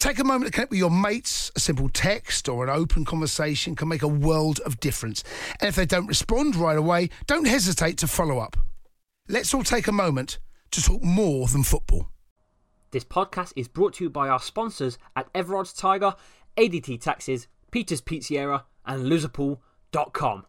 [0.00, 1.52] Take a moment to connect with your mates.
[1.56, 5.22] A simple text or an open conversation can make a world of difference.
[5.60, 8.56] And if they don't respond right away, don't hesitate to follow up.
[9.28, 10.38] Let's all take a moment
[10.70, 12.08] to talk more than football.
[12.92, 16.14] This podcast is brought to you by our sponsors at Everard's Tiger,
[16.56, 20.46] ADT Taxes, Peter's Pizzeria, and Loserpool.com.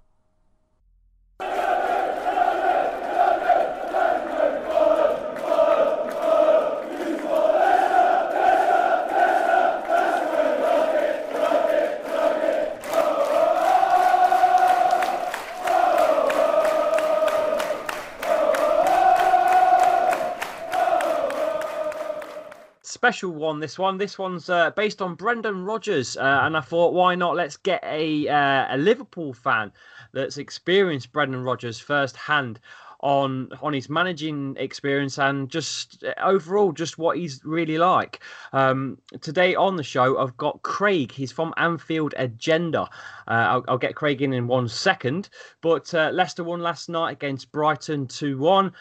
[23.01, 23.59] special one.
[23.59, 27.35] This one, this one's uh, based on Brendan Rodgers, uh, and I thought, why not?
[27.35, 29.71] Let's get a uh, a Liverpool fan
[30.13, 32.59] that's experienced Brendan Rodgers firsthand
[32.99, 38.19] on on his managing experience and just uh, overall just what he's really like.
[38.53, 41.11] Um, today on the show, I've got Craig.
[41.11, 42.83] He's from Anfield Agenda.
[43.27, 45.29] Uh, I'll, I'll, get Craig in in one second.
[45.61, 48.73] But uh, Leicester won last night against Brighton two one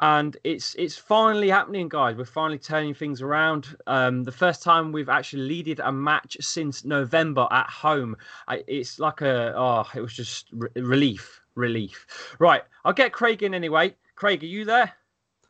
[0.00, 2.16] and it's it's finally happening, guys.
[2.16, 3.76] We're finally turning things around.
[3.86, 8.16] Um, the first time we've actually leaded a match since November at home.
[8.48, 12.06] I, it's like a oh, it was just re- relief, relief.
[12.38, 13.94] Right, I'll get Craig in anyway.
[14.16, 14.92] Craig, are you there?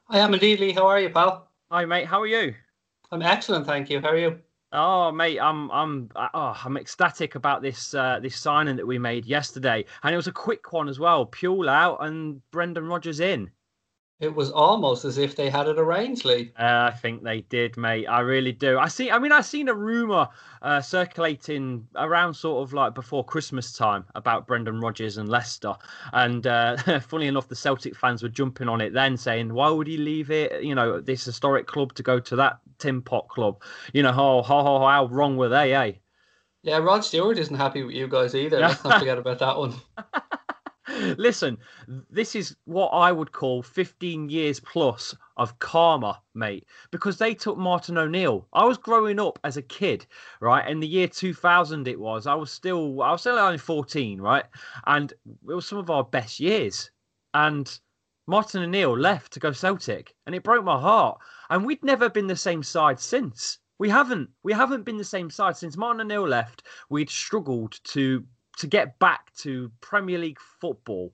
[0.09, 0.73] I am indeed, Lee.
[0.73, 1.49] How are you, pal?
[1.71, 2.07] Hi, mate.
[2.07, 2.55] How are you?
[3.11, 4.01] I'm excellent, thank you.
[4.01, 4.39] How are you?
[4.73, 9.25] Oh, mate, I'm I'm oh, I'm ecstatic about this uh, this signing that we made
[9.25, 11.25] yesterday, and it was a quick one as well.
[11.25, 13.51] Puel out and Brendan Rodgers in.
[14.21, 16.53] It was almost as if they had it arranged, Lee.
[16.57, 18.07] Uh, I think they did, mate.
[18.07, 18.79] I really do.
[18.79, 19.11] I see.
[19.11, 20.29] I mean, I seen a rumor
[20.63, 25.75] uh, circulating around sort of like before Christmas time about Brendan Rodgers and Leicester,
[26.13, 29.89] and uh, funny enough, the Celtic fans were jumping on it then, saying, "Why would
[29.89, 30.63] he leave it?
[30.63, 33.63] You know, this historic club to go to that tin pot club?
[33.93, 35.93] You know, how how how, how wrong were they, eh?"
[36.63, 38.59] Yeah, Rod Stewart isn't happy with you guys either.
[38.61, 39.75] Let's not forget about that one.
[41.19, 41.59] Listen,
[42.11, 47.59] this is what I would call 15 years plus of karma, mate, because they took
[47.59, 48.47] Martin O'Neill.
[48.53, 50.07] I was growing up as a kid,
[50.41, 50.69] right?
[50.69, 52.27] In the year 2000, it was.
[52.27, 54.45] I was still, I was still only 14, right?
[54.87, 55.13] And
[55.49, 56.91] it was some of our best years.
[57.33, 57.79] And
[58.27, 61.19] Martin O'Neill left to go Celtic, and it broke my heart.
[61.51, 63.59] And we'd never been the same side since.
[63.79, 64.31] We haven't.
[64.45, 66.63] We haven't been the same side since Martin O'Neill left.
[66.89, 68.25] We'd struggled to
[68.59, 71.13] to get back to Premier League football.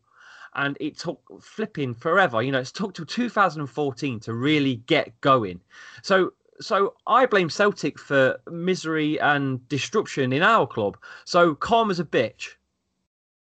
[0.55, 2.43] And it took flipping forever.
[2.43, 5.61] You know, it's took till 2014 to really get going.
[6.03, 10.99] So so I blame Celtic for misery and destruction in our club.
[11.25, 12.57] So calm as a bitch.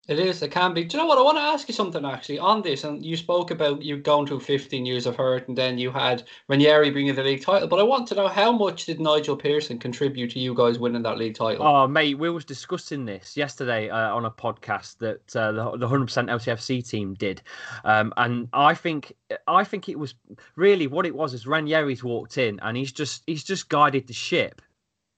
[0.06, 0.42] It is.
[0.42, 0.84] It can be.
[0.84, 1.18] Do you know what?
[1.18, 2.84] I want to ask you something actually on this.
[2.84, 6.24] And you spoke about you going through 15 years of hurt, and then you had
[6.48, 7.68] Ranieri bringing the league title.
[7.68, 11.02] But I want to know how much did Nigel Pearson contribute to you guys winning
[11.02, 11.66] that league title?
[11.66, 15.88] Oh, mate, we was discussing this yesterday uh, on a podcast that uh, the, the
[15.88, 17.40] 100% LTFC team did,
[17.84, 19.14] um, and I think
[19.46, 20.14] I think it was
[20.56, 24.12] really what it was is Ranieri's walked in and he's just he's just guided the
[24.12, 24.60] ship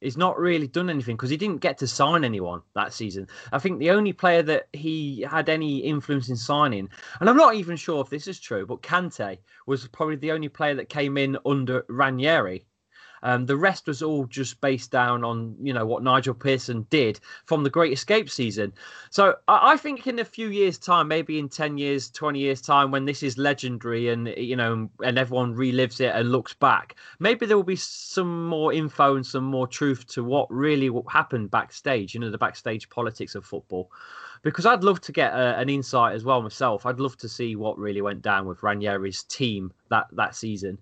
[0.01, 3.27] he's not really done anything because he didn't get to sign anyone that season.
[3.53, 6.89] I think the only player that he had any influence in signing,
[7.21, 10.49] and I'm not even sure if this is true, but Kante was probably the only
[10.49, 12.65] player that came in under Ranieri.
[13.23, 17.21] Um, the rest was all just based down on you know what Nigel Pearson did
[17.45, 18.73] from the Great Escape season.
[19.11, 22.61] So I, I, think in a few years' time, maybe in ten years, twenty years'
[22.61, 26.97] time, when this is legendary and you know and everyone relives it and looks back,
[27.19, 31.51] maybe there will be some more info and some more truth to what really happened
[31.51, 32.15] backstage.
[32.15, 33.91] You know the backstage politics of football
[34.43, 36.87] because I'd love to get a, an insight as well myself.
[36.87, 40.79] I'd love to see what really went down with Ranieri's team that that season.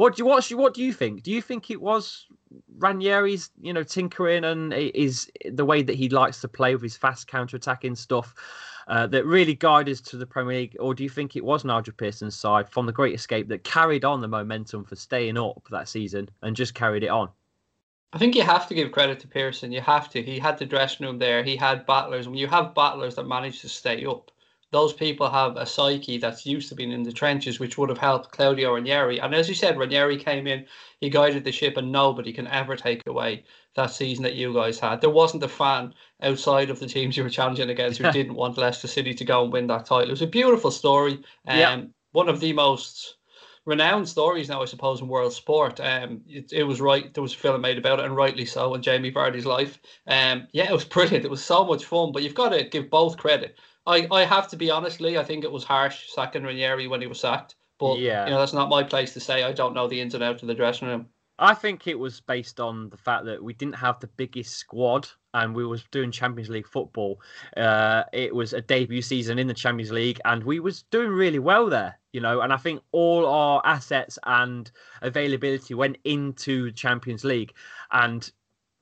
[0.00, 1.22] What do you what, what do you think?
[1.22, 2.26] Do you think it was
[2.78, 6.96] Ranieri's you know tinkering and is the way that he likes to play with his
[6.96, 8.34] fast counter attacking stuff
[8.88, 11.66] uh, that really guided us to the Premier League, or do you think it was
[11.66, 15.68] Nigel Pearson's side from the Great Escape that carried on the momentum for staying up
[15.70, 17.28] that season and just carried it on?
[18.14, 19.70] I think you have to give credit to Pearson.
[19.70, 20.22] You have to.
[20.22, 21.44] He had the dressing room there.
[21.44, 22.26] He had battlers.
[22.26, 24.30] When you have battlers that manage to stay up,
[24.72, 27.98] those people have a psyche that's used to being in the trenches, which would have
[27.98, 29.20] helped Claudio Ranieri.
[29.20, 30.64] And as you said, Ranieri came in,
[31.00, 33.44] he guided the ship, and nobody can ever take away
[33.74, 35.00] that season that you guys had.
[35.00, 38.58] There wasn't a fan outside of the teams you were challenging against who didn't want
[38.58, 40.08] Leicester City to go and win that title.
[40.08, 41.14] It was a beautiful story.
[41.46, 41.82] Um, yeah.
[42.12, 43.16] One of the most
[43.66, 45.80] renowned stories now, I suppose, in world sport.
[45.80, 47.12] Um, it, it was right.
[47.12, 49.78] There was a film made about it, and rightly so, in Jamie Vardy's life.
[50.06, 51.24] Um, yeah, it was brilliant.
[51.24, 52.12] It was so much fun.
[52.12, 53.56] But you've got to give both credit.
[53.86, 57.06] I, I have to be honestly, I think it was harsh sacking Ranieri when he
[57.06, 57.56] was sacked.
[57.78, 58.26] But yeah.
[58.26, 59.42] you know, that's not my place to say.
[59.42, 61.06] I don't know the ins and outs of the dressing room.
[61.40, 65.08] I think it was based on the fact that we didn't have the biggest squad
[65.32, 67.22] and we was doing Champions League football.
[67.56, 71.38] Uh, it was a debut season in the Champions League and we was doing really
[71.38, 72.42] well there, you know.
[72.42, 77.54] And I think all our assets and availability went into Champions League,
[77.90, 78.30] and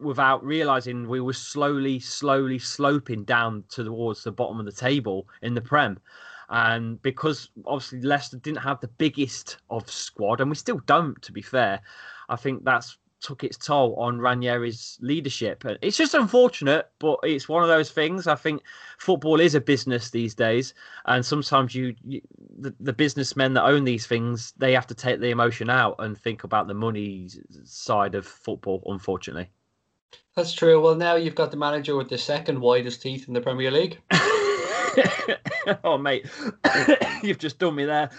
[0.00, 5.55] without realizing we were slowly, slowly sloping down towards the bottom of the table in
[5.55, 5.99] the Prem.
[6.50, 11.33] And because obviously Leicester didn't have the biggest of squad, and we still don't, to
[11.33, 11.81] be fair,
[12.29, 15.65] I think that's took its toll on Ranieri's leadership.
[15.83, 18.27] It's just unfortunate, but it's one of those things.
[18.27, 18.62] I think
[18.99, 20.75] football is a business these days,
[21.06, 22.21] and sometimes you, you
[22.59, 26.17] the, the, businessmen that own these things, they have to take the emotion out and
[26.17, 27.29] think about the money
[27.65, 28.83] side of football.
[28.87, 29.50] Unfortunately,
[30.37, 30.81] that's true.
[30.81, 34.00] Well, now you've got the manager with the second widest teeth in the Premier League.
[35.84, 36.26] oh, mate,
[37.22, 38.10] you've just done me there.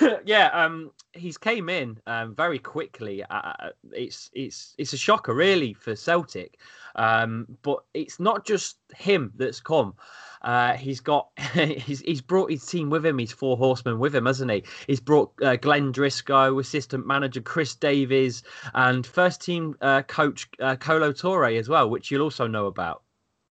[0.24, 3.22] yeah, um, he's came in um, very quickly.
[3.24, 6.58] Uh, uh, it's it's it's a shocker, really, for Celtic.
[6.94, 9.94] Um, but it's not just him that's come.
[10.42, 13.18] Uh, he's got he's he's brought his team with him.
[13.18, 14.64] He's four horsemen with him, hasn't he?
[14.86, 18.42] He's brought uh, Glen Driscoll, assistant manager Chris Davies,
[18.74, 23.02] and first team uh, coach uh, Kolo Touré as well, which you'll also know about.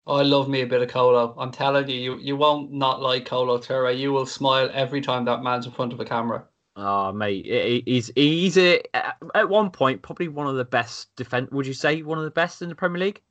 [0.06, 1.34] Oh, I love me a bit of Kolo.
[1.38, 3.98] I'm telling you, you, you won't not like Kolo Touré.
[3.98, 6.50] You will smile every time that man's in front of a camera.
[6.76, 7.46] Oh, mate,
[7.86, 11.52] he's he's a, at one point probably one of the best defense.
[11.52, 13.22] Would you say one of the best in the Premier League?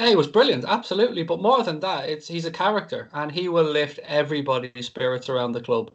[0.00, 1.22] Yeah, he was brilliant, absolutely.
[1.22, 5.52] But more than that, it's he's a character, and he will lift everybody's spirits around
[5.52, 5.92] the club.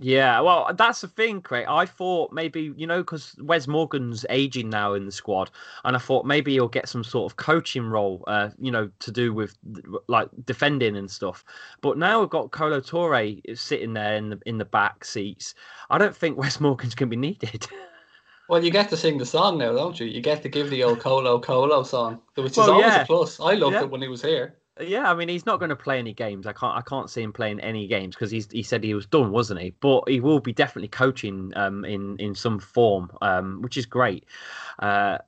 [0.00, 1.66] Yeah, well, that's the thing, Craig.
[1.68, 5.50] I thought maybe, you know, because Wes Morgan's aging now in the squad,
[5.84, 9.10] and I thought maybe he'll get some sort of coaching role, uh, you know, to
[9.10, 9.54] do with
[10.08, 11.44] like defending and stuff.
[11.82, 15.54] But now we've got Kolo Touré sitting there in the in the back seats.
[15.90, 17.66] I don't think Wes Morgan's going to be needed.
[18.48, 20.04] Well, you get to sing the song now, don't you?
[20.04, 23.02] You get to give the old Kolo Kolo song, which is well, always yeah.
[23.02, 23.40] a plus.
[23.40, 23.82] I loved yeah.
[23.82, 24.58] it when he was here.
[24.80, 26.46] Yeah, I mean he's not going to play any games.
[26.46, 29.04] I can't I can't see him playing any games because he's he said he was
[29.04, 29.70] done, wasn't he?
[29.80, 34.24] But he will be definitely coaching um, in in some form, um, which is great.
[34.78, 35.18] Uh,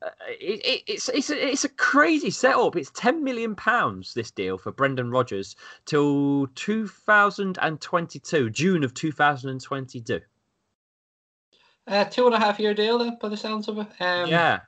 [0.40, 2.74] it, it, it's it's a, it's a crazy setup.
[2.74, 10.20] It's ten million pounds this deal for Brendan Rodgers till 2022, June of 2022.
[11.86, 13.88] Uh, two and a half year deal, then, by the sounds of it.
[14.00, 14.60] Um, yeah,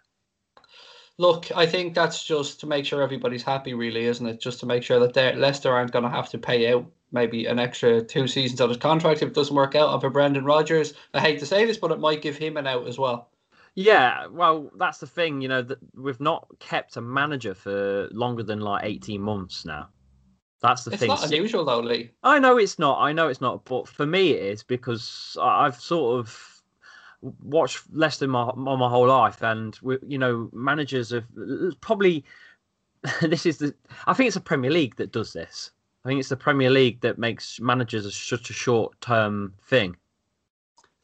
[1.19, 4.41] Look, I think that's just to make sure everybody's happy, really, isn't it?
[4.41, 7.59] Just to make sure that Leicester aren't going to have to pay out maybe an
[7.59, 9.93] extra two seasons of his contract if it doesn't work out.
[9.93, 12.67] And for Brendan Rodgers, I hate to say this, but it might give him an
[12.67, 13.31] out as well.
[13.75, 18.43] Yeah, well, that's the thing, you know, that we've not kept a manager for longer
[18.43, 19.89] than like 18 months now.
[20.63, 21.11] That's the it's thing.
[21.11, 22.11] It's not unusual, though, Lee.
[22.23, 22.99] I know it's not.
[23.01, 23.65] I know it's not.
[23.67, 26.56] But for me, it is because I've sort of
[27.43, 31.27] watched Leicester my, my whole life, and you know, managers have
[31.81, 32.25] probably.
[33.21, 33.75] this is the.
[34.07, 35.71] I think it's the Premier League that does this.
[36.05, 39.97] I think it's the Premier League that makes managers such a short term thing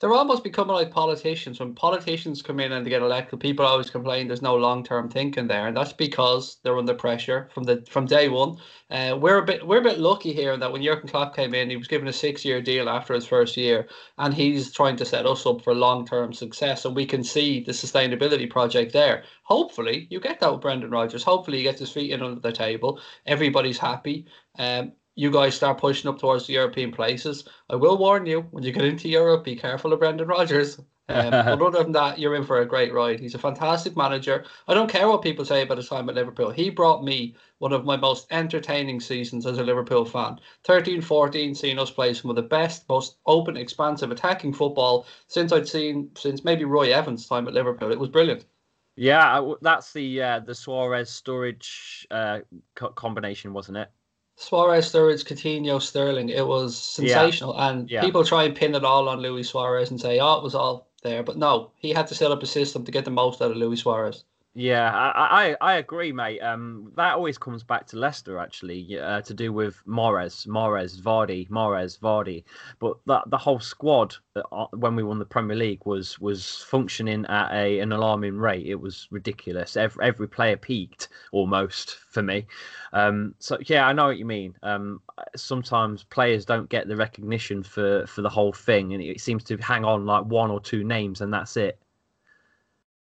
[0.03, 1.61] they're almost becoming like politicians.
[1.61, 5.09] When politicians come in and they get elected, people always complain there's no long term
[5.09, 8.57] thinking there, and that's because they're under pressure from the from day one.
[8.91, 11.55] Uh, we're a bit we're a bit lucky here in that when Jurgen Klopp came
[11.55, 13.87] in, he was given a six year deal after his first year,
[14.19, 16.85] and he's trying to set us up for long term success.
[16.85, 19.23] And we can see the sustainability project there.
[19.45, 21.23] Hopefully, you get that with Brendan Rodgers.
[21.23, 23.01] Hopefully, he gets his feet in under the table.
[23.25, 24.27] Everybody's happy.
[24.59, 27.45] Um, you guys start pushing up towards the European places.
[27.69, 30.79] I will warn you when you get into Europe, be careful of Brendan Rodgers.
[31.09, 33.21] Um, but other than that, you're in for a great ride.
[33.21, 34.45] He's a fantastic manager.
[34.69, 36.51] I don't care what people say about his time at Liverpool.
[36.51, 40.39] He brought me one of my most entertaining seasons as a Liverpool fan.
[40.65, 45.53] 13 14, seeing us play some of the best, most open, expansive, attacking football since
[45.53, 47.93] I'd seen, since maybe Roy Evans' time at Liverpool.
[47.93, 48.47] It was brilliant.
[48.95, 52.41] Yeah, that's the uh, the Suarez Sturridge uh,
[52.75, 53.91] co- combination, wasn't it?
[54.37, 56.29] Suarez, Sturridge, Coutinho, Sterling.
[56.31, 57.69] It was sensational, yeah.
[57.69, 58.01] and yeah.
[58.01, 60.89] people try and pin it all on Luis Suarez and say, "Oh, it was all
[61.03, 63.51] there," but no, he had to set up a system to get the most out
[63.51, 64.25] of Luis Suarez.
[64.55, 66.41] Yeah, I, I, I agree, mate.
[66.41, 71.49] Um, that always comes back to Leicester, actually, uh, to do with Mahrez, Mahrez, Vardy,
[71.49, 72.45] Mahrez, Vardy.
[72.79, 77.25] But that the whole squad uh, when we won the Premier League was was functioning
[77.31, 78.67] at a an alarming rate.
[78.67, 79.75] It was ridiculous.
[79.75, 82.47] Every every player peaked almost for me.
[82.93, 84.55] Um, so yeah, I know what you mean.
[84.63, 85.01] Um,
[85.35, 89.57] sometimes players don't get the recognition for for the whole thing, and it seems to
[89.57, 91.82] hang on like one or two names, and that's it.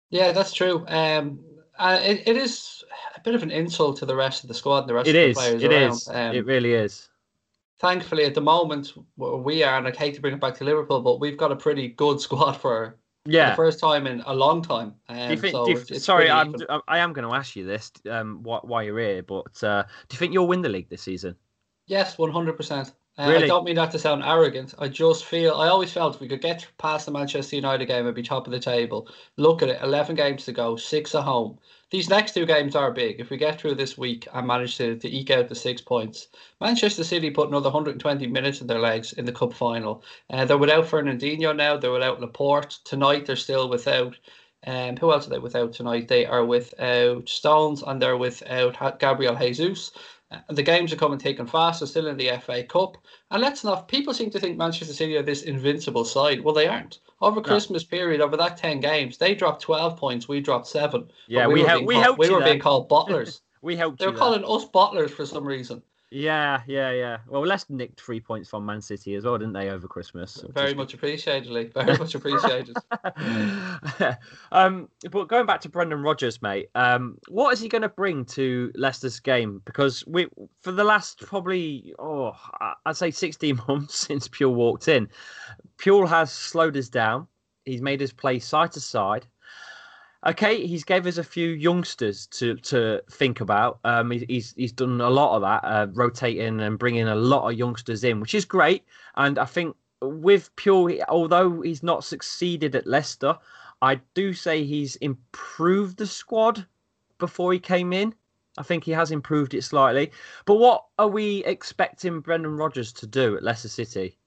[0.09, 0.85] Yeah, that's true.
[0.87, 1.39] Um,
[1.77, 2.83] uh, it, it is
[3.15, 5.15] a bit of an insult to the rest of the squad and the rest it
[5.15, 5.91] of is, the players it around.
[5.91, 6.07] Is.
[6.07, 7.09] Um, it really is.
[7.79, 11.01] Thankfully, at the moment, we are, and I hate to bring it back to Liverpool,
[11.01, 13.45] but we've got a pretty good squad for, yeah.
[13.45, 14.95] for the first time in a long time.
[15.07, 15.51] Um, do you think?
[15.53, 16.67] so do you, it's, it's sorry, I'm, even.
[16.89, 20.17] I am going to ask you this um, while you're here, but uh, do you
[20.17, 21.35] think you'll win the league this season?
[21.87, 22.91] Yes, one hundred percent.
[23.19, 23.43] Really?
[23.43, 24.73] I don't mean that to sound arrogant.
[24.79, 28.05] I just feel I always felt if we could get past the Manchester United game,
[28.05, 29.09] it'd be top of the table.
[29.35, 31.59] Look at it, eleven games to go, six at home.
[31.91, 33.19] These next two games are big.
[33.19, 36.27] If we get through this week and manage to, to eke out the six points,
[36.61, 40.03] Manchester City put another 120 minutes in their legs in the cup final.
[40.29, 41.75] Uh, they're without Fernandinho now.
[41.77, 43.25] They're without Laporte tonight.
[43.25, 44.17] They're still without.
[44.67, 46.09] Um, who else are they without tonight?
[46.09, 49.91] They are without Stones and they're without Gabriel Jesus.
[50.49, 51.79] The games are coming taken fast.
[51.79, 52.97] They're still in the FA Cup.
[53.31, 56.41] And let's not, people seem to think Manchester City are this invincible side.
[56.41, 56.99] Well, they aren't.
[57.21, 57.97] Over Christmas no.
[57.97, 60.27] period, over that 10 games, they dropped 12 points.
[60.27, 61.11] We dropped seven.
[61.27, 63.41] Yeah, we, we, being we called, helped We were being called bottlers.
[63.61, 65.81] we helped they were calling us bottlers for some reason.
[66.11, 67.17] Yeah, yeah, yeah.
[67.27, 70.43] Well, Leicester nicked three points from Man City as well, didn't they, over Christmas?
[70.55, 71.65] Very much appreciated, Lee.
[71.65, 72.75] Very much appreciated.
[74.51, 78.25] um, but going back to Brendan Rodgers, mate, um, what is he going to bring
[78.25, 79.61] to Leicester's game?
[79.65, 80.27] Because we,
[80.61, 82.35] for the last probably, oh,
[82.85, 85.09] I'd say 16 months since Puel walked in,
[85.77, 87.27] Puel has slowed us down.
[87.65, 89.27] He's made us play side to side.
[90.27, 93.79] Okay, he's gave us a few youngsters to to think about.
[93.85, 97.57] Um, he's he's done a lot of that, uh, rotating and bringing a lot of
[97.57, 98.83] youngsters in, which is great.
[99.15, 103.37] And I think with Puel, although he's not succeeded at Leicester,
[103.81, 106.65] I do say he's improved the squad
[107.17, 108.13] before he came in.
[108.57, 110.11] I think he has improved it slightly.
[110.45, 114.17] But what are we expecting Brendan Rodgers to do at Leicester City?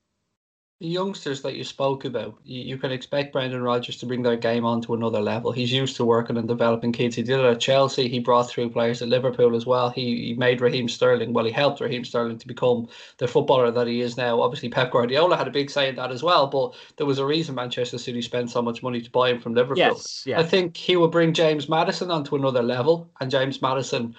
[0.82, 4.36] The youngsters that you spoke about, you, you can expect Brendan Rodgers to bring their
[4.36, 5.52] game on to another level.
[5.52, 7.14] He's used to working and developing kids.
[7.14, 8.08] He did it at Chelsea.
[8.08, 9.90] He brought through players at Liverpool as well.
[9.90, 13.86] He, he made Raheem Sterling, well, he helped Raheem Sterling to become the footballer that
[13.86, 14.40] he is now.
[14.40, 17.24] Obviously, Pep Guardiola had a big say in that as well, but there was a
[17.24, 19.78] reason Manchester City spent so much money to buy him from Liverpool.
[19.78, 20.40] Yes, yeah.
[20.40, 24.16] I think he will bring James Maddison onto another level, and James Maddison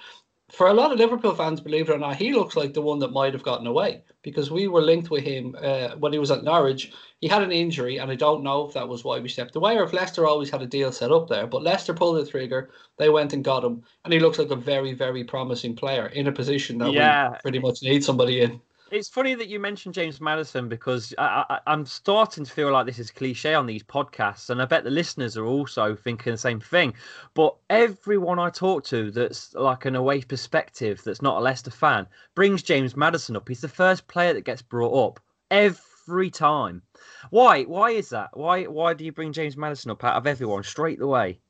[0.56, 2.98] for a lot of Liverpool fans, believe it or not, he looks like the one
[3.00, 6.30] that might have gotten away because we were linked with him uh, when he was
[6.30, 6.92] at Norwich.
[7.20, 9.76] He had an injury, and I don't know if that was why we stepped away
[9.76, 11.46] or if Leicester always had a deal set up there.
[11.46, 14.56] But Leicester pulled the trigger, they went and got him, and he looks like a
[14.56, 17.30] very, very promising player in a position that Yeah.
[17.30, 18.60] we pretty much need somebody in.
[18.90, 22.98] It's funny that you mentioned James Maddison because I, I'm starting to feel like this
[22.98, 26.60] is cliche on these podcasts, and I bet the listeners are also thinking the same
[26.60, 26.94] thing.
[27.34, 32.06] But everyone I talk to that's like an away perspective, that's not a Leicester fan,
[32.34, 33.48] brings James Maddison up.
[33.48, 36.82] He's the first player that gets brought up every time.
[37.30, 37.64] Why?
[37.64, 38.30] Why is that?
[38.34, 38.64] Why?
[38.64, 41.40] Why do you bring James Madison up out of everyone straight away?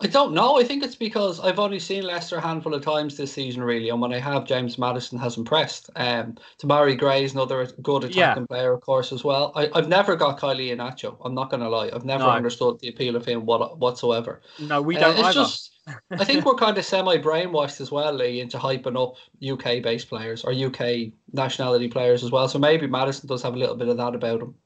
[0.00, 0.58] I don't know.
[0.58, 3.88] I think it's because I've only seen Leicester a handful of times this season, really,
[3.90, 5.88] and when I have, James Maddison has impressed.
[5.94, 8.46] Um, Demarai Gray is another good attacking Yeah.
[8.48, 9.52] player, of course, as well.
[9.54, 11.16] I, I've never got Kelechi Iheanacho.
[11.24, 11.90] I'm not going to lie.
[11.94, 12.30] I've never No.
[12.32, 14.42] understood the appeal of him what, whatsoever.
[14.58, 15.40] No, we Uh, don't it's either.
[15.40, 15.70] just,
[16.10, 20.08] I think we're kind of semi brainwashed as well, Lee, into hyping up UK based
[20.08, 22.48] players or UK nationality players as well.
[22.48, 24.56] So maybe Maddison does have a little bit of that about him.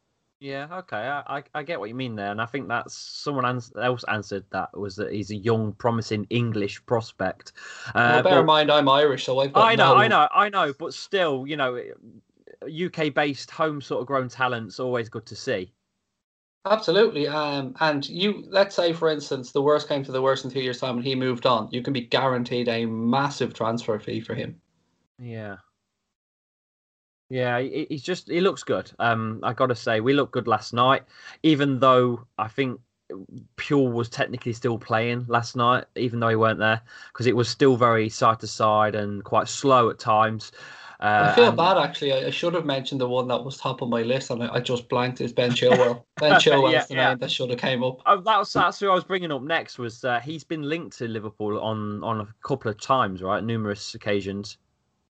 [0.41, 4.05] Yeah, okay, I, I, get what you mean there, and I think that's someone else
[4.05, 7.55] answered that was that he's a young, promising English prospect.
[7.89, 10.09] Uh, well, bear but- in mind, I'm Irish, so I've got I know, no- I
[10.09, 11.83] know, I know, but still, you know,
[12.63, 15.73] UK based home sort of grown talents always good to see.
[16.65, 17.27] Absolutely.
[17.27, 20.61] Um, and you, let's say, for instance, the worst came to the worst in two
[20.61, 21.69] years' time and he moved on.
[21.71, 24.61] You can be guaranteed a massive transfer fee for him.
[25.19, 25.57] Yeah.
[27.31, 28.91] Yeah, he's just he looks good.
[28.99, 31.03] Um, I got to say, we looked good last night,
[31.43, 32.81] even though I think
[33.57, 36.81] Puel was technically still playing last night, even though he weren't there,
[37.13, 40.53] because it was still very side to side and quite slow at times.
[41.01, 41.57] Uh, I feel and...
[41.57, 42.13] bad actually.
[42.13, 44.55] I, I, should have mentioned the one that was top of my list, and I,
[44.55, 45.21] I just blanked.
[45.21, 46.03] Is Ben Chilwell?
[46.17, 47.09] Ben Chilwell yeah, the yeah.
[47.11, 48.01] name that should have came up.
[48.07, 49.79] Oh, that was that's who I was bringing up next.
[49.79, 53.45] Was uh, he's been linked to Liverpool on on a couple of times, right?
[53.45, 54.59] Numerous occasions.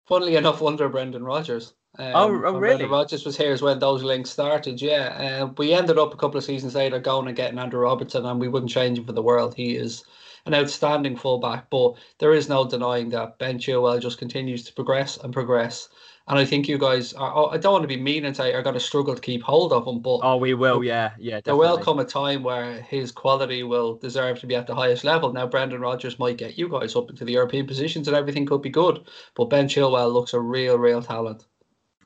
[0.06, 1.74] Funnily enough, under Brendan Rodgers.
[1.98, 2.58] Um, oh, oh really?
[2.58, 4.80] Brendan Rodgers was here as when those links started.
[4.80, 8.24] Yeah, uh, we ended up a couple of seasons later going and getting Andrew Robertson,
[8.24, 9.54] and we wouldn't change him for the world.
[9.54, 10.04] He is
[10.46, 15.18] an outstanding fullback, but there is no denying that Ben Chilwell just continues to progress
[15.18, 15.88] and progress.
[16.28, 18.62] And I think you guys, are, I don't want to be mean and say are
[18.62, 21.36] going to struggle to keep hold of him, but oh, we will, yeah, yeah.
[21.36, 21.42] Definitely.
[21.42, 25.04] There will come a time where his quality will deserve to be at the highest
[25.04, 25.32] level.
[25.32, 28.62] Now, Brendan Rodgers might get you guys up into the European positions, and everything could
[28.62, 29.00] be good.
[29.34, 31.46] But Ben Chilwell looks a real, real talent.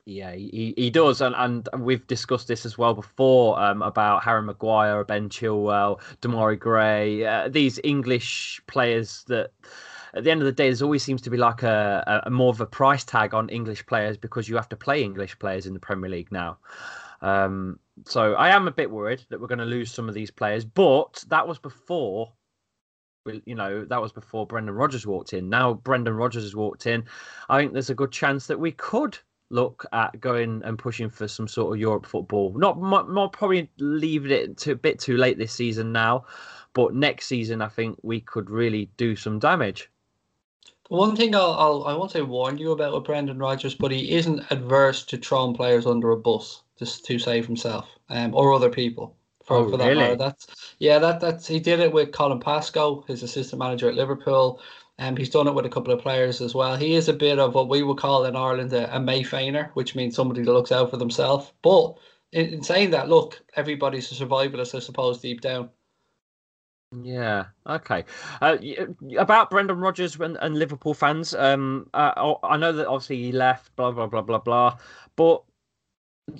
[0.05, 4.41] Yeah, he, he does, and, and we've discussed this as well before um, about Harry
[4.41, 9.51] Maguire, Ben Chilwell, Demarai Gray, uh, these English players that
[10.13, 12.49] at the end of the day, there's always seems to be like a, a, more
[12.49, 15.73] of a price tag on English players because you have to play English players in
[15.73, 16.57] the Premier League now.
[17.21, 20.31] Um, so I am a bit worried that we're going to lose some of these
[20.31, 22.33] players, but that was before
[23.45, 25.47] you know, that was before Brendan Rodgers walked in.
[25.47, 27.05] Now Brendan Rodgers has walked in.
[27.47, 29.17] I think there's a good chance that we could
[29.53, 32.53] look at going and pushing for some sort of Europe football.
[32.57, 36.25] Not, not probably leaving it to a bit too late this season now,
[36.73, 39.89] but next season I think we could really do some damage.
[40.89, 44.11] One thing I'll, I'll I won't say warn you about with Brendan Rodgers, but he
[44.11, 48.69] isn't adverse to throwing players under a bus just to save himself um, or other
[48.69, 49.15] people.
[49.43, 49.99] For, oh, for that really?
[49.99, 50.15] matter.
[50.15, 54.61] That's yeah, that that's he did it with Colin Pascoe, his assistant manager at Liverpool.
[54.99, 56.75] Um, he's done it with a couple of players as well.
[56.75, 59.71] He is a bit of what we would call in Ireland a, a mé féiner,
[59.73, 61.51] which means somebody that looks out for themselves.
[61.63, 61.97] But
[62.31, 65.69] in, in saying that, look, everybody's a survivalist, I suppose, deep down.
[67.01, 67.45] Yeah.
[67.67, 68.05] Okay.
[68.39, 68.57] Uh,
[69.17, 73.75] about Brendan Rodgers and, and Liverpool fans, um, uh, I know that obviously he left,
[73.75, 74.77] blah blah blah blah blah.
[75.15, 75.43] But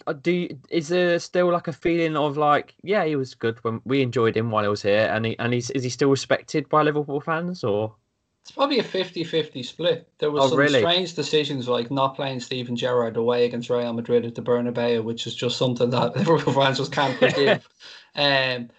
[0.06, 3.58] uh, do you, is there still like a feeling of like, yeah, he was good
[3.64, 6.12] when we enjoyed him while he was here, and he and he's is he still
[6.12, 7.96] respected by Liverpool fans or?
[8.44, 10.10] It's probably a 50-50 split.
[10.18, 10.80] There was oh, some really?
[10.80, 15.26] strange decisions like not playing Steven Gerrard away against Real Madrid at the Bernabeu, which
[15.26, 17.66] is just something that Liverpool fans just can't forgive.
[18.16, 18.70] um,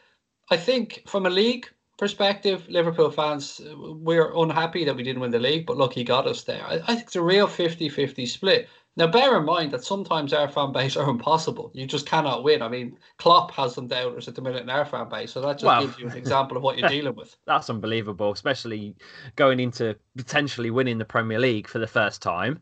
[0.50, 5.38] I think from a league perspective, Liverpool fans, we're unhappy that we didn't win the
[5.38, 6.62] league, but look, he got us there.
[6.66, 8.68] I, I think it's a real 50-50 split.
[8.96, 11.72] Now, bear in mind that sometimes our fan base are impossible.
[11.74, 12.62] You just cannot win.
[12.62, 15.58] I mean, Klopp has some doubters at the minute in our fan base, so that
[15.58, 17.36] just gives you an example of what you're dealing with.
[17.44, 18.94] That's unbelievable, especially
[19.34, 22.60] going into potentially winning the Premier League for the first time.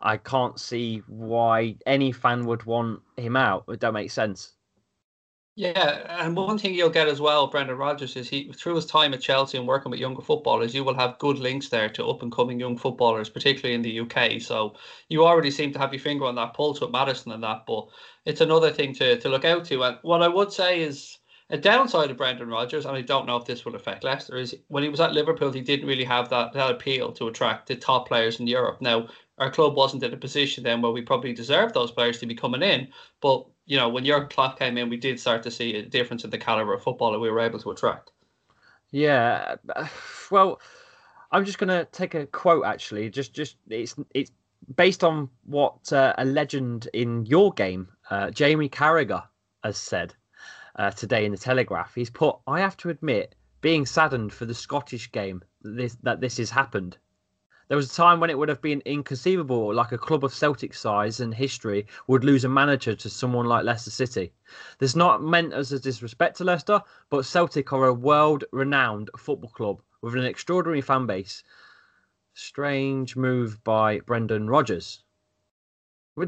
[0.00, 3.64] I can't see why any fan would want him out.
[3.68, 4.52] It don't make sense.
[5.58, 9.12] Yeah, and one thing you'll get as well, Brendan Rodgers, is he through his time
[9.12, 12.22] at Chelsea and working with younger footballers, you will have good links there to up
[12.22, 14.40] and coming young footballers, particularly in the UK.
[14.40, 14.76] So
[15.08, 17.88] you already seem to have your finger on that pulse with Maddison and that, but
[18.24, 19.82] it's another thing to, to look out to.
[19.82, 21.18] And what I would say is
[21.50, 24.54] a downside of Brendan Rodgers, and I don't know if this will affect Leicester, is
[24.68, 27.74] when he was at Liverpool, he didn't really have that, that appeal to attract the
[27.74, 28.80] top players in Europe.
[28.80, 32.26] Now, our club wasn't in a position then where we probably deserved those players to
[32.26, 32.86] be coming in,
[33.20, 36.24] but you know, when Jurgen Klopp came in, we did start to see a difference
[36.24, 38.12] in the caliber of footballer we were able to attract.
[38.90, 39.56] Yeah,
[40.30, 40.60] well,
[41.30, 42.64] I'm just going to take a quote.
[42.64, 44.32] Actually, just just it's it's
[44.74, 49.22] based on what uh, a legend in your game, uh, Jamie Carragher,
[49.62, 50.14] has said
[50.76, 51.94] uh, today in the Telegraph.
[51.94, 56.20] He's put, "I have to admit, being saddened for the Scottish game that this that
[56.22, 56.96] this has happened."
[57.68, 60.72] There was a time when it would have been inconceivable, like a club of Celtic
[60.72, 64.32] size and history would lose a manager to someone like Leicester City.
[64.78, 69.10] This is not meant as a disrespect to Leicester, but Celtic are a world renowned
[69.18, 71.42] football club with an extraordinary fan base.
[72.32, 75.04] Strange move by Brendan Rodgers.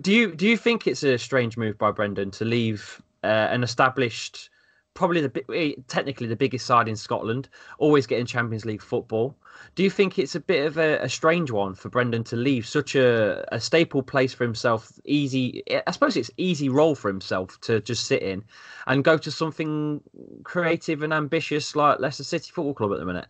[0.02, 3.62] Do you do you think it's a strange move by Brendan to leave uh, an
[3.62, 4.50] established
[4.94, 7.48] probably the eh, technically the biggest side in Scotland,
[7.78, 9.36] always getting Champions League football.
[9.74, 12.66] Do you think it's a bit of a, a strange one for Brendan to leave
[12.66, 14.92] such a, a staple place for himself?
[15.04, 18.44] Easy, eh, I suppose it's easy role for himself to just sit in
[18.86, 20.00] and go to something
[20.42, 23.26] creative and ambitious like Leicester City Football Club at the minute.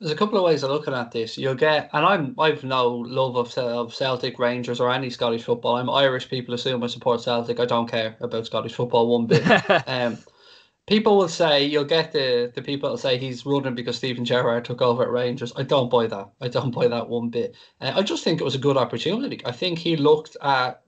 [0.00, 1.36] There's a couple of ways of looking at this.
[1.36, 5.74] You'll get, and I'm I've no love of, of Celtic, Rangers, or any Scottish football.
[5.74, 6.28] I'm Irish.
[6.28, 7.58] People assume I support Celtic.
[7.58, 9.42] I don't care about Scottish football one bit.
[9.88, 10.16] um,
[10.88, 14.64] people will say you'll get the the people that say he's running because Steven Gerrard
[14.64, 15.52] took over at Rangers.
[15.54, 16.30] I don't buy that.
[16.40, 17.54] I don't buy that one bit.
[17.80, 19.40] Uh, I just think it was a good opportunity.
[19.44, 20.82] I think he looked at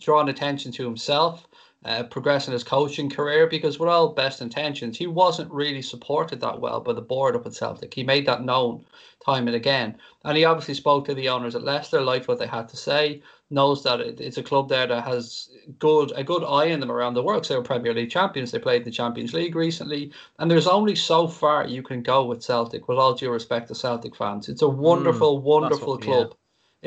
[0.00, 1.46] drawing attention to himself,
[1.84, 3.46] uh, progressing his coaching career.
[3.46, 7.46] Because with all best intentions, he wasn't really supported that well by the board up
[7.46, 7.94] at Celtic.
[7.94, 8.84] He made that known
[9.24, 12.46] time and again, and he obviously spoke to the owners at Leicester, liked what they
[12.46, 16.44] had to say, knows that it, it's a club there that has good a good
[16.44, 17.46] eye in them around the world.
[17.48, 18.50] They were Premier League champions.
[18.50, 22.24] They played in the Champions League recently, and there's only so far you can go
[22.24, 22.88] with Celtic.
[22.88, 26.28] With all due respect to Celtic fans, it's a wonderful, mm, wonderful what, club.
[26.30, 26.34] Yeah.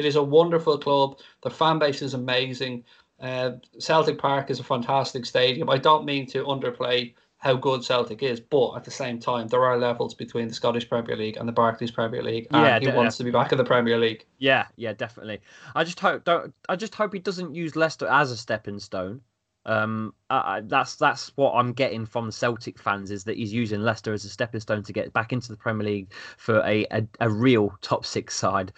[0.02, 1.18] It is a wonderful club.
[1.44, 2.86] The fan base is amazing.
[3.20, 5.70] Uh, Celtic Park is a fantastic stadium.
[5.70, 9.66] I don't mean to underplay how good Celtic is, but at the same time, there
[9.66, 12.86] are levels between the Scottish Premier League and the Barclays Premier League, and yeah, he
[12.86, 14.26] d- wants to be back in the Premier League.
[14.38, 15.42] Yeah, yeah, definitely.
[15.76, 16.54] I just hope don't.
[16.70, 19.22] I just hope he doesn't use Leicester as a stepping stone.
[19.66, 24.14] Um, I, that's that's what I'm getting from Celtic fans is that he's using Leicester
[24.14, 27.30] as a stepping stone to get back into the Premier League for a a, a
[27.30, 28.72] real top six side.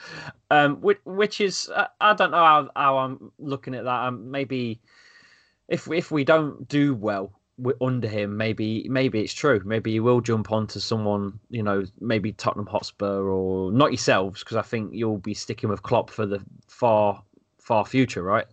[0.52, 4.08] Um, which, which is I don't know how, how I'm looking at that.
[4.08, 4.80] Um, maybe
[5.68, 7.34] if if we don't do well
[7.82, 9.62] under him, maybe maybe it's true.
[9.66, 14.58] Maybe he will jump onto someone, you know, maybe Tottenham Hotspur or not yourselves, because
[14.58, 17.24] I think you'll be sticking with Klopp for the far
[17.60, 18.46] far future, right?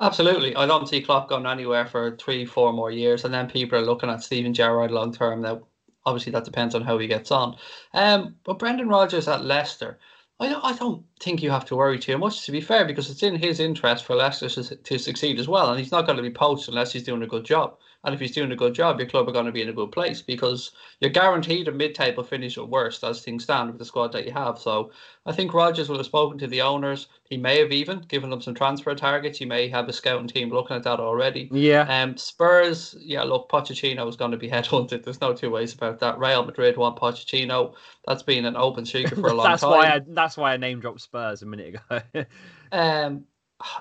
[0.00, 0.54] Absolutely.
[0.54, 3.84] I don't see Klopp going anywhere for three, four more years, and then people are
[3.84, 5.40] looking at Steven Gerrard long term.
[5.40, 5.62] Now,
[6.04, 7.56] obviously, that depends on how he gets on.
[7.94, 9.98] Um, but Brendan Rodgers at Leicester.
[10.38, 13.10] I don't, I don't think you have to worry too much, to be fair, because
[13.10, 15.70] it's in his interest for Leicester to, to succeed as well.
[15.70, 17.78] And he's not going to be poached unless he's doing a good job.
[18.06, 19.72] And if he's doing a good job, your club are going to be in a
[19.72, 23.84] good place because you're guaranteed a mid-table finish at worst as things stand with the
[23.84, 24.60] squad that you have.
[24.60, 24.92] So
[25.26, 27.08] I think Rodgers will have spoken to the owners.
[27.28, 29.38] He may have even given them some transfer targets.
[29.38, 31.48] He may have a scouting team looking at that already.
[31.52, 31.80] Yeah.
[31.82, 35.02] Um, Spurs, yeah, look, Pochettino is going to be headhunted.
[35.02, 36.16] There's no two ways about that.
[36.20, 37.74] Real Madrid want Pochettino.
[38.06, 39.70] That's been an open secret for a long that's time.
[39.72, 42.24] Why I, that's why I name dropped Spurs a minute ago.
[42.70, 43.24] um,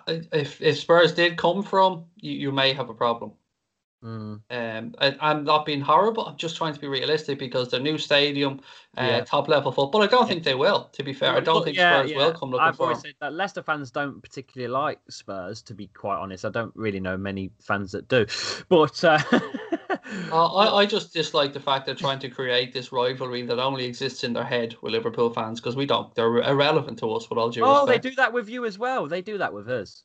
[0.07, 3.33] if if Spurs did come from, you, you may have a problem.
[4.03, 4.41] Mm.
[4.51, 6.27] Um, I, am not being horrible.
[6.27, 8.59] I'm just trying to be realistic because the new stadium,
[8.97, 9.21] uh, yeah.
[9.21, 10.03] top level football.
[10.03, 10.89] I don't think they will.
[10.93, 12.83] To be fair, I don't think yeah, Spurs will come looking I've for.
[12.83, 15.61] I've always said that Leicester fans don't particularly like Spurs.
[15.63, 18.25] To be quite honest, I don't really know many fans that do.
[18.69, 19.19] But uh...
[20.31, 23.85] uh, I, I just dislike the fact they're trying to create this rivalry that only
[23.85, 26.13] exists in their head with Liverpool fans because we don't.
[26.15, 27.29] They're irrelevant to us.
[27.29, 28.03] With all due oh, respect.
[28.03, 29.07] they do that with you as well.
[29.07, 30.03] They do that with us.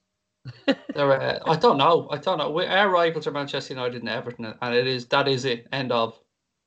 [0.69, 2.09] Uh, I don't know.
[2.11, 2.51] I don't know.
[2.51, 5.67] We, our rivals are Manchester United and Everton, and it is that is it.
[5.73, 6.19] End of.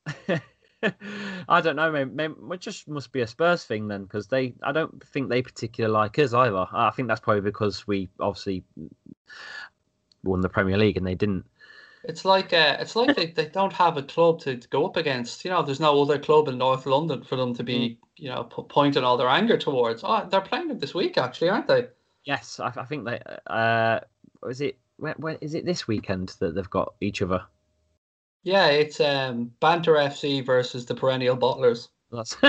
[1.48, 1.92] I don't know.
[1.92, 4.54] Maybe, maybe, it just must be a Spurs thing then, because they.
[4.64, 6.68] I don't think they particularly like us either.
[6.72, 8.64] I think that's probably because we obviously
[10.24, 11.46] won the Premier League and they didn't.
[12.06, 14.98] It's like uh, it's like they, they don't have a club to, to, go up
[14.98, 15.46] against.
[15.46, 17.98] You know, there's no other club in North London for them to be, mm.
[18.18, 20.04] you know, p- pointing all their anger towards.
[20.04, 21.88] Oh, they're playing it this week, actually, aren't they?
[22.26, 23.20] Yes, I, I think they.
[23.48, 24.00] Uh,
[24.48, 24.78] is it?
[24.98, 27.44] Where, where is it this weekend that they've got each other?
[28.44, 31.90] Yeah, it's um, Banter FC versus the Perennial Bottlers.
[32.12, 32.36] That's.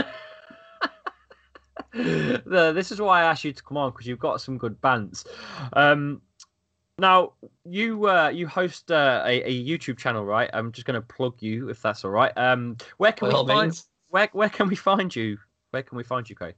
[1.93, 4.81] the, this is why I asked you to come on because you've got some good
[4.81, 5.25] bands.
[5.73, 6.21] Um,
[6.99, 7.33] now
[7.65, 10.51] you uh, you host uh, a, a, YouTube channel, right?
[10.53, 12.33] I'm just going to plug you if that's all right.
[12.37, 13.89] Um, where can By we find means.
[14.09, 15.39] where where can we find you?
[15.71, 16.55] Where can we find you, Craig?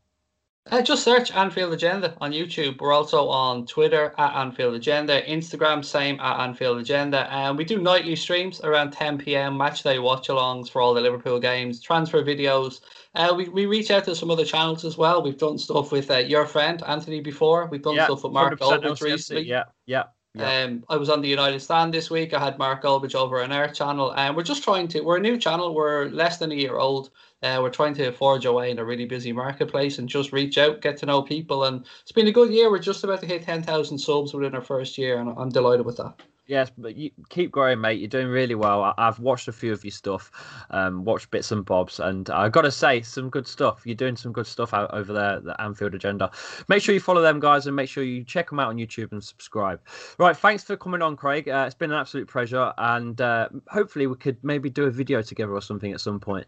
[0.69, 2.81] Uh, just search Anfield Agenda on YouTube.
[2.81, 7.33] We're also on Twitter at Anfield Agenda, Instagram, same at Anfield Agenda.
[7.33, 11.01] And we do nightly streams around 10 p.m., match day watch alongs for all the
[11.01, 12.81] Liverpool games, transfer videos.
[13.15, 15.23] Uh, we, we reach out to some other channels as well.
[15.23, 17.67] We've done stuff with uh, your friend Anthony before.
[17.67, 18.59] We've done yeah, stuff with Mark
[19.01, 19.45] recently.
[19.45, 20.05] Yeah, yeah.
[20.37, 20.65] Yeah.
[20.65, 22.35] Um, I was on the United Stand this week.
[22.35, 25.01] I had Mark Goldbridge over on our channel, and we're just trying to.
[25.01, 25.75] We're a new channel.
[25.75, 27.11] We're less than a year old.
[27.43, 30.81] Uh, we're trying to forge away in a really busy marketplace and just reach out,
[30.81, 31.65] get to know people.
[31.65, 32.71] And it's been a good year.
[32.71, 35.97] We're just about to hit 10,000 subs within our first year, and I'm delighted with
[35.99, 36.21] that.
[36.49, 37.99] Yes, but you keep growing, mate.
[37.99, 38.95] You're doing really well.
[38.99, 40.31] I've watched a few of your stuff,
[40.71, 43.83] um, watched bits and bobs, and I've got to say, some good stuff.
[43.85, 46.31] You're doing some good stuff out over there, the Anfield Agenda.
[46.69, 49.11] Make sure you follow them guys, and make sure you check them out on YouTube
[49.11, 49.81] and subscribe.
[50.19, 51.49] Right, thanks for coming on, Craig.
[51.49, 55.23] Uh, it's been an absolute pleasure, and uh, hopefully we could maybe do a video
[55.23, 56.47] together or something at some point.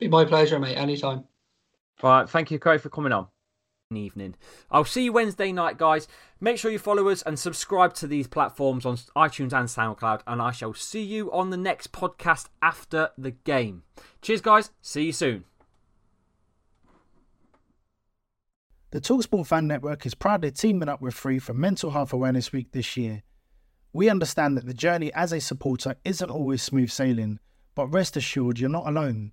[0.00, 0.76] Be my pleasure, mate.
[0.76, 1.24] Anytime.
[2.02, 2.28] All right.
[2.28, 3.28] Thank you, Craig, for coming on.
[3.96, 4.36] Evening.
[4.70, 6.06] I'll see you Wednesday night, guys.
[6.40, 10.20] Make sure you follow us and subscribe to these platforms on iTunes and SoundCloud.
[10.28, 13.82] And I shall see you on the next podcast after the game.
[14.22, 14.70] Cheers, guys.
[14.80, 15.42] See you soon.
[18.92, 22.70] The Talksport Fan Network is proudly teaming up with Free for Mental Health Awareness Week
[22.70, 23.24] this year.
[23.92, 27.40] We understand that the journey as a supporter isn't always smooth sailing,
[27.74, 29.32] but rest assured you're not alone.